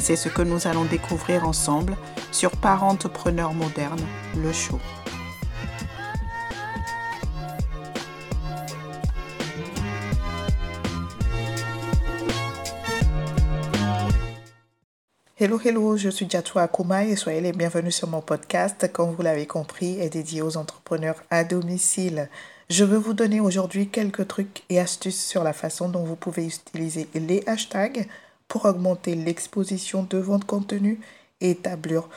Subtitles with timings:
[0.00, 1.94] C'est ce que nous allons découvrir ensemble
[2.32, 4.00] sur Parentepreneur moderne,
[4.34, 4.80] le show.
[15.38, 19.22] Hello, hello, je suis Jatua Akuma et soyez les bienvenus sur mon podcast, comme vous
[19.22, 22.30] l'avez compris, est dédié aux entrepreneurs à domicile.
[22.70, 26.46] Je veux vous donner aujourd'hui quelques trucs et astuces sur la façon dont vous pouvez
[26.46, 28.06] utiliser les hashtags
[28.50, 31.00] pour augmenter l'exposition de votre contenu
[31.40, 32.08] et établir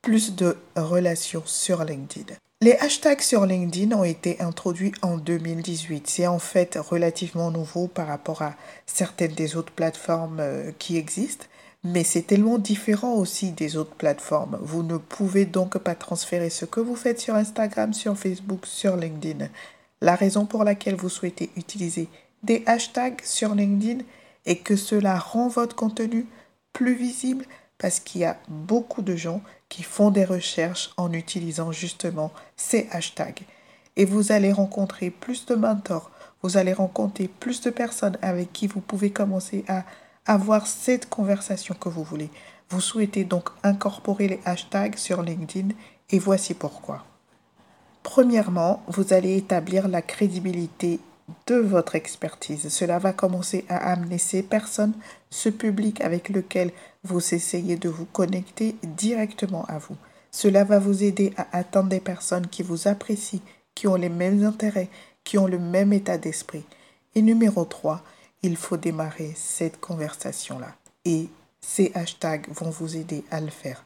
[0.00, 2.34] plus de relations sur LinkedIn.
[2.62, 6.06] Les hashtags sur LinkedIn ont été introduits en 2018.
[6.06, 8.54] C'est en fait relativement nouveau par rapport à
[8.86, 11.46] certaines des autres plateformes euh, qui existent,
[11.82, 14.58] mais c'est tellement différent aussi des autres plateformes.
[14.62, 18.96] Vous ne pouvez donc pas transférer ce que vous faites sur Instagram, sur Facebook, sur
[18.96, 19.48] LinkedIn.
[20.02, 22.08] La raison pour laquelle vous souhaitez utiliser
[22.44, 24.04] des hashtags sur LinkedIn
[24.46, 26.26] est que cela rend votre contenu
[26.72, 27.44] plus visible
[27.78, 32.88] parce qu'il y a beaucoup de gens qui font des recherches en utilisant justement ces
[32.90, 33.42] hashtags.
[33.96, 36.10] Et vous allez rencontrer plus de mentors,
[36.42, 39.84] vous allez rencontrer plus de personnes avec qui vous pouvez commencer à
[40.26, 42.30] avoir cette conversation que vous voulez.
[42.68, 45.68] Vous souhaitez donc incorporer les hashtags sur LinkedIn
[46.10, 47.04] et voici pourquoi.
[48.02, 51.00] Premièrement, vous allez établir la crédibilité
[51.46, 52.68] de votre expertise.
[52.68, 54.94] Cela va commencer à amener ces personnes,
[55.30, 56.72] ce public avec lequel
[57.04, 59.96] vous essayez de vous connecter directement à vous.
[60.30, 63.40] Cela va vous aider à atteindre des personnes qui vous apprécient,
[63.74, 64.88] qui ont les mêmes intérêts,
[65.24, 66.64] qui ont le même état d'esprit.
[67.14, 68.02] Et numéro 3,
[68.42, 70.74] il faut démarrer cette conversation-là.
[71.04, 71.28] Et
[71.60, 73.84] ces hashtags vont vous aider à le faire.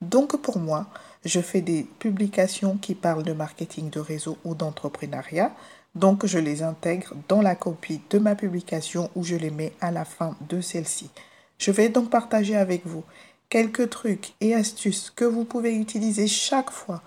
[0.00, 0.86] Donc pour moi,
[1.24, 5.52] je fais des publications qui parlent de marketing de réseau ou d'entrepreneuriat.
[5.94, 9.90] Donc je les intègre dans la copie de ma publication ou je les mets à
[9.90, 11.10] la fin de celle-ci.
[11.58, 13.04] Je vais donc partager avec vous
[13.48, 17.02] quelques trucs et astuces que vous pouvez utiliser chaque fois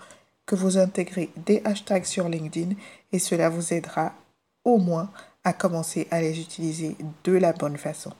[0.46, 2.74] que vous intégrez des hashtags sur LinkedIn
[3.12, 4.12] et cela vous aidera
[4.64, 5.10] au moins
[5.44, 8.12] à commencer à les utiliser de la bonne façon.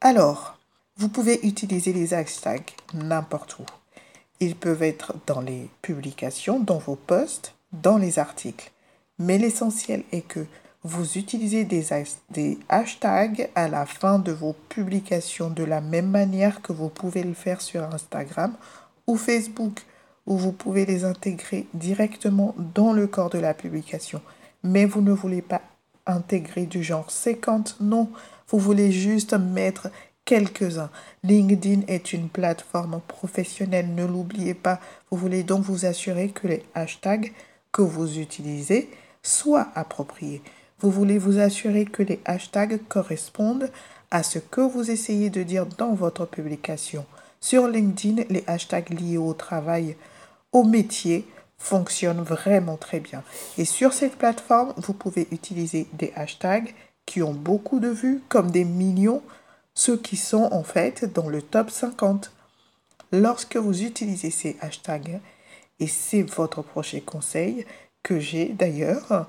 [0.00, 0.58] Alors,
[0.96, 3.64] vous pouvez utiliser les hashtags n'importe où.
[4.40, 8.70] Ils peuvent être dans les publications, dans vos posts, dans les articles.
[9.18, 10.46] Mais l'essentiel est que
[10.86, 16.72] vous utilisez des, hashtags à la fin de vos publications de la même manière que
[16.72, 18.54] vous pouvez le faire sur Instagram
[19.08, 19.82] ou Facebook,
[20.26, 24.22] où vous pouvez les intégrer directement dans le corps de la publication.
[24.62, 25.62] Mais vous ne voulez pas
[26.06, 28.08] intégrer du genre 50, non,
[28.48, 29.90] vous voulez juste mettre
[30.24, 30.90] quelques-uns.
[31.24, 34.80] LinkedIn est une plateforme professionnelle, ne l'oubliez pas.
[35.10, 37.32] Vous voulez donc vous assurer que les hashtags
[37.72, 38.88] que vous utilisez
[39.26, 40.42] soient appropriés.
[40.80, 43.70] Vous voulez vous assurer que les hashtags correspondent
[44.10, 47.04] à ce que vous essayez de dire dans votre publication.
[47.40, 49.96] Sur LinkedIn, les hashtags liés au travail,
[50.52, 51.26] au métier,
[51.58, 53.22] fonctionnent vraiment très bien.
[53.58, 56.74] Et sur cette plateforme, vous pouvez utiliser des hashtags
[57.06, 59.22] qui ont beaucoup de vues, comme des millions,
[59.74, 62.32] ceux qui sont en fait dans le top 50.
[63.12, 65.20] Lorsque vous utilisez ces hashtags,
[65.78, 67.66] et c'est votre prochain conseil,
[68.06, 69.26] que j'ai d'ailleurs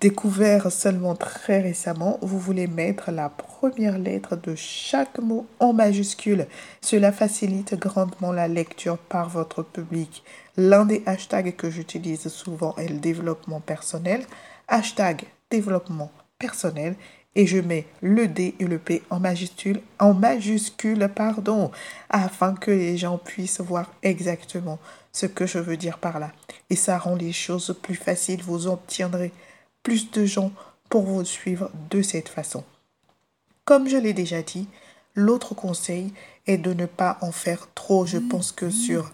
[0.00, 6.46] découvert seulement très récemment, vous voulez mettre la première lettre de chaque mot en majuscule.
[6.80, 10.22] Cela facilite grandement la lecture par votre public.
[10.56, 14.22] L'un des hashtags que j'utilise souvent est le développement personnel.
[14.68, 16.94] Hashtag développement personnel
[17.36, 21.70] et je mets le D et le P en majuscule, en majuscule, pardon,
[22.08, 24.78] afin que les gens puissent voir exactement
[25.12, 26.32] ce que je veux dire par là.
[26.70, 29.32] Et ça rend les choses plus faciles, vous obtiendrez
[29.82, 30.52] plus de gens
[30.88, 32.64] pour vous suivre de cette façon.
[33.64, 34.66] Comme je l'ai déjà dit,
[35.14, 36.12] l'autre conseil
[36.46, 38.06] est de ne pas en faire trop.
[38.06, 39.12] Je pense que sur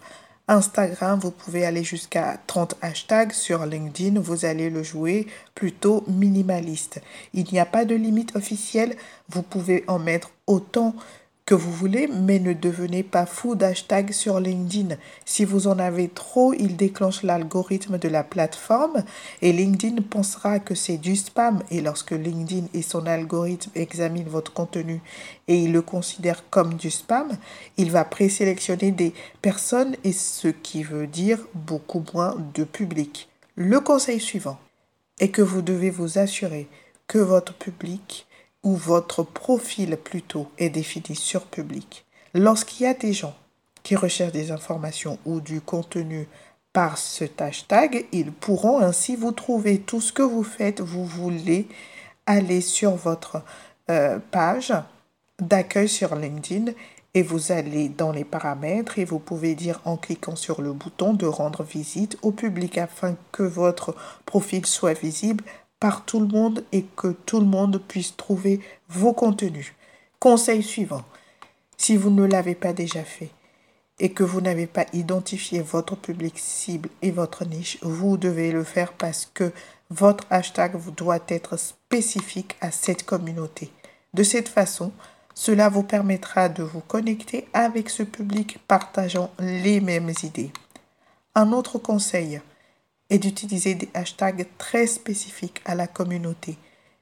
[0.49, 3.33] Instagram, vous pouvez aller jusqu'à 30 hashtags.
[3.33, 7.01] Sur LinkedIn, vous allez le jouer plutôt minimaliste.
[7.33, 8.95] Il n'y a pas de limite officielle.
[9.29, 10.95] Vous pouvez en mettre autant
[11.47, 14.97] que vous voulez, mais ne devenez pas fou d'hashtag sur LinkedIn.
[15.23, 19.05] Si vous en avez trop, il déclenche l'algorithme de la plateforme
[19.41, 21.63] et LinkedIn pensera que c'est du spam.
[21.71, 25.01] Et lorsque LinkedIn et son algorithme examinent votre contenu
[25.47, 27.29] et il le considère comme du spam,
[27.77, 33.29] il va présélectionner des personnes et ce qui veut dire beaucoup moins de public.
[33.55, 34.59] Le conseil suivant
[35.21, 36.67] est que vous devez vous assurer
[37.07, 38.26] que votre public
[38.75, 42.05] votre profil plutôt est défini sur public.
[42.33, 43.35] Lorsqu'il y a des gens
[43.83, 46.27] qui recherchent des informations ou du contenu
[46.73, 50.81] par ce hashtag, ils pourront ainsi vous trouver tout ce que vous faites.
[50.81, 51.67] Vous voulez
[52.25, 53.41] aller sur votre
[53.89, 54.73] euh, page
[55.39, 56.73] d'accueil sur LinkedIn
[57.13, 61.13] et vous allez dans les paramètres et vous pouvez dire en cliquant sur le bouton
[61.13, 65.43] de rendre visite au public afin que votre profil soit visible
[65.79, 68.59] par tout le monde et que tout le monde puisse trouver
[68.89, 69.73] vos contenus.
[70.19, 71.03] Conseil suivant,
[71.77, 73.29] si vous ne l'avez pas déjà fait
[73.99, 78.63] et que vous n'avez pas identifié votre public cible et votre niche, vous devez le
[78.63, 79.51] faire parce que
[79.89, 83.71] votre hashtag doit être spécifique à cette communauté.
[84.13, 84.91] De cette façon,
[85.33, 90.51] cela vous permettra de vous connecter avec ce public partageant les mêmes idées.
[91.35, 92.41] Un autre conseil,
[93.09, 96.57] et d'utiliser des hashtags très spécifiques à la communauté,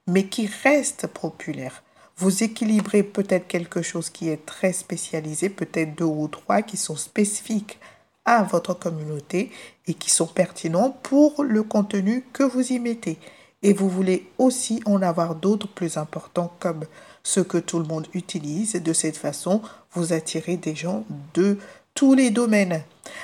[0.07, 1.84] mais qui restent populaires.
[2.18, 6.96] Vous équilibrez peut-être quelque chose qui est très spécialisé, peut-être deux ou trois qui sont
[6.96, 7.78] spécifiques
[8.24, 9.52] à votre communauté
[9.88, 13.18] et qui sont pertinents pour le contenu que vous y mettez.
[13.63, 16.86] Et vous voulez aussi en avoir d'autres plus importants comme
[17.24, 18.74] ce que tout le monde utilise.
[18.74, 19.62] De cette façon,
[19.92, 21.04] vous attirez des gens
[21.34, 21.57] de
[21.94, 22.84] tous les domaines.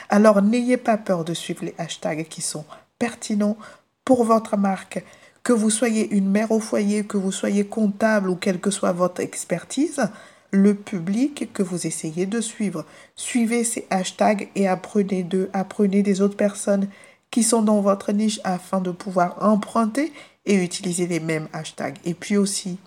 [0.10, 2.66] Alors n'ayez pas peur de suivre les hashtags qui sont
[3.00, 3.58] pertinents
[4.06, 5.04] pour votre marque.
[5.44, 8.92] Que vous soyez une mère au foyer, que vous soyez comptable ou quelle que soit
[8.92, 10.02] votre expertise,
[10.52, 12.86] le public que vous essayez de suivre.
[13.16, 16.88] Suivez ces hashtags et apprenez d'eux, apprenez des autres personnes
[17.32, 20.12] qui sont dans votre niche afin de pouvoir emprunter
[20.46, 21.98] et utiliser les mêmes hashtags.
[22.04, 22.78] Et puis aussi,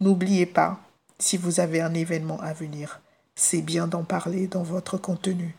[0.00, 0.78] n'oubliez pas,
[1.18, 3.00] si vous avez un événement à venir,
[3.34, 5.56] c'est bien d'en parler dans votre contenu.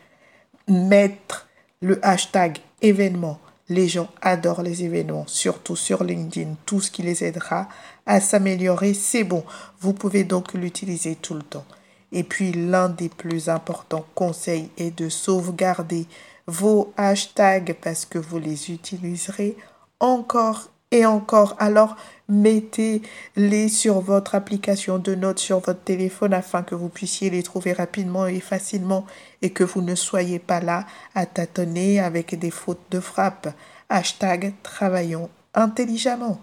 [0.68, 1.48] Mettre
[1.81, 3.39] le hashtag événement.
[3.69, 6.56] Les gens adorent les événements, surtout sur LinkedIn.
[6.65, 7.68] Tout ce qui les aidera
[8.06, 9.44] à s'améliorer, c'est bon.
[9.80, 11.65] Vous pouvez donc l'utiliser tout le temps.
[12.12, 16.06] Et puis l'un des plus importants conseils est de sauvegarder
[16.45, 19.57] vos hashtags parce que vous les utiliserez
[20.00, 21.56] encore et encore.
[21.60, 21.98] Alors,
[22.29, 27.73] mettez-les sur votre application de notes sur votre téléphone afin que vous puissiez les trouver
[27.73, 29.05] rapidement et facilement
[29.41, 30.85] et que vous ne soyez pas là
[31.15, 33.49] à tâtonner avec des fautes de frappe.
[33.89, 36.41] Hashtag travaillons intelligemment.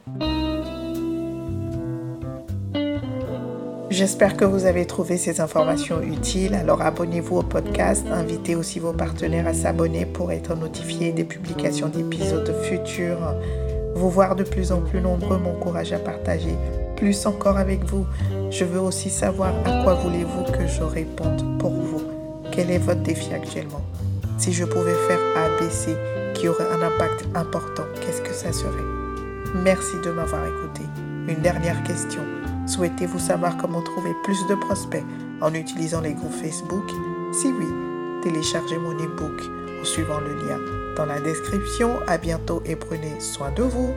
[3.90, 6.54] J'espère que vous avez trouvé ces informations utiles.
[6.54, 11.88] Alors abonnez-vous au podcast, invitez aussi vos partenaires à s'abonner pour être notifiés des publications
[11.88, 13.34] d'épisodes futurs.
[13.94, 16.56] Vous voir de plus en plus nombreux m'encourage à partager
[17.00, 18.06] plus encore avec vous.
[18.50, 22.02] Je veux aussi savoir à quoi voulez-vous que je réponde pour vous.
[22.52, 23.80] Quel est votre défi actuellement?
[24.36, 25.96] Si je pouvais faire ABC
[26.34, 28.84] qui aurait un impact important, qu'est-ce que ça serait?
[29.64, 30.82] Merci de m'avoir écouté.
[31.26, 32.22] Une dernière question.
[32.66, 35.04] Souhaitez-vous savoir comment trouver plus de prospects
[35.40, 36.88] en utilisant les groupes Facebook?
[37.32, 37.66] Si oui,
[38.22, 39.40] téléchargez mon e-book
[39.80, 41.98] en suivant le lien dans la description.
[42.06, 43.94] À bientôt et prenez soin de vous.